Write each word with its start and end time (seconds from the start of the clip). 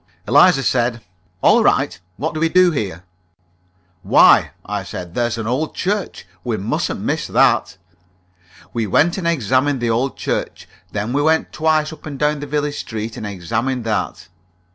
Eliza 0.27 0.63
said: 0.63 1.03
"All 1.43 1.61
right. 1.63 1.99
What 2.17 2.33
do 2.33 2.39
we 2.39 2.49
do 2.49 2.71
here?" 2.71 3.03
"Why," 4.01 4.49
I 4.65 4.81
said, 4.81 5.13
"there's 5.13 5.35
the 5.35 5.43
old 5.45 5.75
church. 5.75 6.25
We 6.43 6.57
mustn't 6.57 6.99
miss 6.99 7.27
that." 7.27 7.77
We 8.73 8.87
went 8.87 9.19
and 9.19 9.27
examined 9.27 9.79
the 9.79 9.91
old 9.91 10.17
church. 10.17 10.67
Then 10.91 11.13
we 11.13 11.21
went 11.21 11.51
twice 11.53 11.93
up 11.93 12.07
and 12.07 12.17
down 12.17 12.39
the 12.39 12.47
village 12.47 12.79
street, 12.79 13.15
and 13.15 13.27
examined 13.27 13.83
that. 13.83 14.27